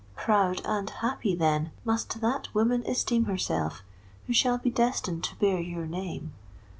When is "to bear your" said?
5.25-5.85